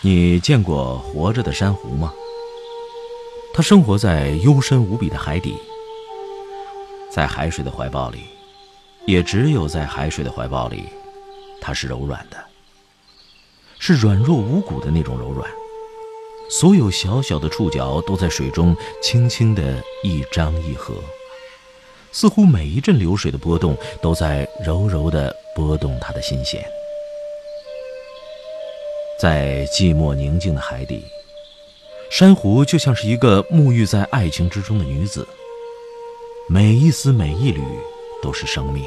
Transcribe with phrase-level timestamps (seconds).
[0.00, 2.14] 你见过活着的珊瑚吗？
[3.52, 5.56] 它生活在幽深无比的海底，
[7.10, 8.20] 在海水的怀抱里，
[9.06, 10.84] 也只有在海水的怀抱里，
[11.60, 12.36] 它是柔软的，
[13.80, 15.50] 是软弱无骨的那种柔软。
[16.48, 20.94] 所有小小的触角都在水中轻轻的一张一合，
[22.12, 26.64] 似乎每一阵流水的波动都在柔柔的拨动它的心弦。
[29.18, 31.02] 在寂寞宁静的海底，
[32.08, 35.26] 珊瑚就像是一个沐浴在爱情之中的女子。
[36.48, 37.60] 每一丝每一缕
[38.22, 38.84] 都是生命，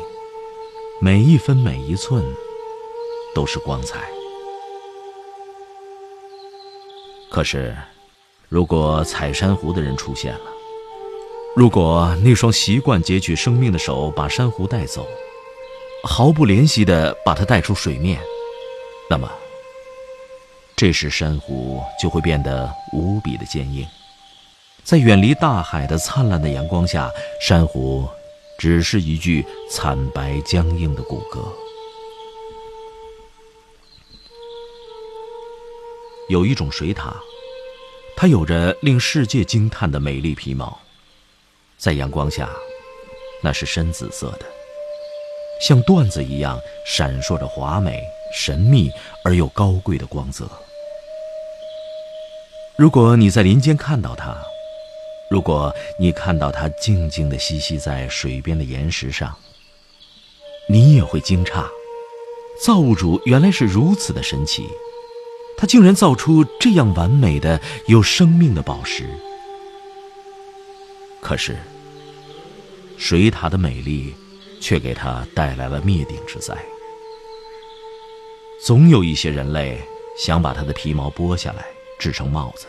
[1.02, 2.24] 每一分每一寸
[3.36, 4.10] 都是光彩。
[7.30, 7.76] 可是，
[8.48, 10.46] 如果采珊瑚的人出现了，
[11.58, 15.06] 如果那双习惯截取生命的手把珊瑚带走，
[16.04, 18.18] 毫不怜惜地把它带出水面，
[19.10, 19.30] 那么。
[20.82, 23.86] 这时，珊瑚就会变得无比的坚硬，
[24.84, 27.08] 在远离大海的灿烂的阳光下，
[27.40, 28.10] 珊瑚
[28.58, 31.38] 只是一具惨白僵硬的骨骼。
[36.30, 37.14] 有一种水獭，
[38.18, 40.80] 它有着令世界惊叹的美丽皮毛，
[41.78, 42.50] 在阳光下，
[43.44, 44.48] 那是深紫色的，
[45.62, 48.02] 像缎子一样闪烁着华美、
[48.34, 48.90] 神秘
[49.24, 50.50] 而又高贵的光泽。
[52.82, 54.36] 如果你在林间看到它，
[55.30, 59.38] 如果你看到它静静地栖息在水边的岩石上，
[60.68, 61.64] 你也会惊诧：
[62.66, 64.68] 造物主原来是如此的神奇，
[65.60, 69.08] 他竟然造出这样完美的有生命的宝石。
[71.22, 71.60] 可是，
[72.98, 74.16] 水獭的美丽
[74.60, 76.58] 却给他带来了灭顶之灾。
[78.66, 79.80] 总有一些人类
[80.18, 81.64] 想把它的皮毛剥下来。
[82.00, 82.66] 制成帽子，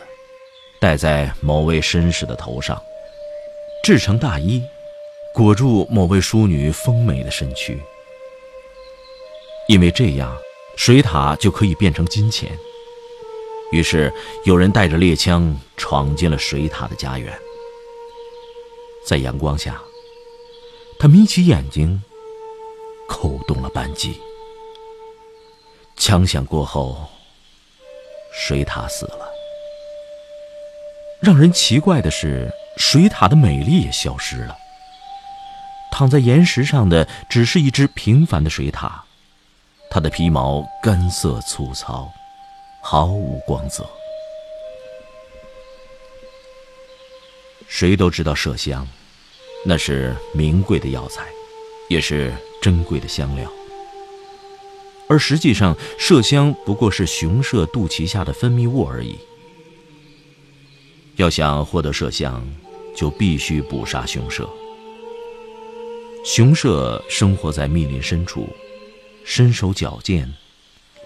[0.83, 2.75] 戴在某位绅士的头上；
[3.85, 4.61] 制成大衣，
[5.33, 7.81] 裹住某位淑女丰美的身躯。
[9.69, 10.37] 因为这样，
[10.75, 12.51] 水獭就可以变成金钱。
[13.71, 17.33] 于是，有人带着猎枪闯进了水獭的家园。
[19.05, 19.81] 在阳光下，
[20.99, 22.03] 他眯起眼睛，
[23.07, 24.19] 扣动了扳机。
[25.95, 27.07] 枪响过后。
[28.33, 29.32] 水獭死了。
[31.23, 34.57] 让人奇怪的是，水獭的美丽也消失了。
[35.89, 38.91] 躺在岩石上的只是一只平凡的水獭，
[39.89, 42.11] 它的皮毛干涩粗糙，
[42.81, 43.89] 毫无光泽。
[47.69, 48.85] 谁都知道麝香，
[49.65, 51.23] 那是名贵的药材，
[51.87, 53.49] 也是珍贵的香料。
[55.07, 59.17] 而实际上，麝香不过是雄麝肚脐下的分泌物而已。
[61.23, 62.45] 要想获得麝香，
[62.93, 64.45] 就必须捕杀雄麝。
[66.25, 68.45] 雄麝生活在密林深处，
[69.23, 70.29] 身手矫健，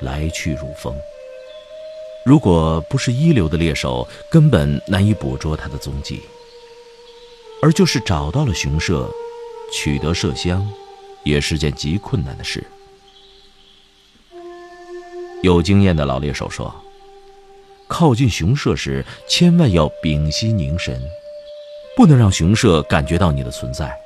[0.02, 0.92] 来去如风。
[2.26, 6.20] 如果不是一流的猎手，根本难以捕捉它的踪迹。
[7.62, 9.08] 而就是找到了雄麝，
[9.72, 10.68] 取得麝香，
[11.24, 12.66] 也是件极困难的事。
[15.44, 16.74] 有经验的老猎手说
[17.88, 21.02] ：“靠近雄麝时，千万要屏息凝神，
[21.96, 23.98] 不能让雄麝感觉到你的存在，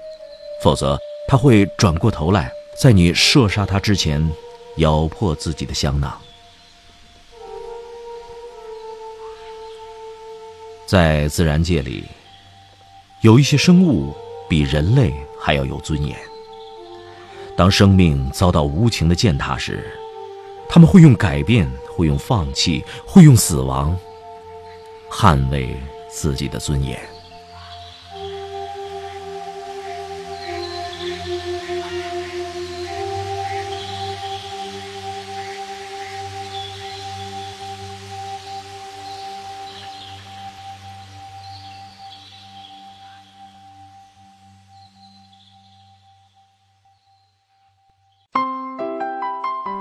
[0.62, 4.32] 否则它会转过头来，在你射杀它之前，
[4.78, 6.16] 咬破自己的香囊。”
[10.86, 12.04] 在自然界里，
[13.22, 14.14] 有一些生物
[14.50, 16.18] 比人类还要有尊严。
[17.56, 19.90] 当生命遭到无情的践踏时，
[20.74, 23.94] 他们会用改变，会用放弃，会用死亡，
[25.10, 25.76] 捍卫
[26.10, 26.98] 自己的尊严。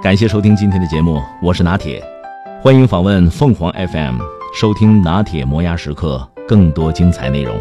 [0.02, 2.02] 感谢收听今天的节目，我是拿铁。
[2.62, 4.18] 欢迎访问凤凰 FM，
[4.58, 7.54] 收听拿铁磨牙时刻更多精彩内容。